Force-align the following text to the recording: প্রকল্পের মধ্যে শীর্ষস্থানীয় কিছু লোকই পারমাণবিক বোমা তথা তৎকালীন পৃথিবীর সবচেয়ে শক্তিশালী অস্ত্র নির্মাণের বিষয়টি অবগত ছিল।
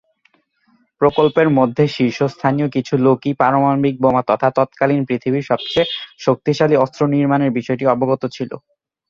প্রকল্পের 1.01 1.47
মধ্যে 1.57 1.83
শীর্ষস্থানীয় 1.95 2.67
কিছু 2.75 2.93
লোকই 3.05 3.33
পারমাণবিক 3.41 3.95
বোমা 4.01 4.21
তথা 4.27 4.49
তৎকালীন 4.57 5.01
পৃথিবীর 5.05 5.47
সবচেয়ে 5.49 5.89
শক্তিশালী 6.19 6.75
অস্ত্র 6.77 7.01
নির্মাণের 7.15 7.55
বিষয়টি 7.57 7.85
অবগত 7.87 8.23
ছিল। 8.35 8.51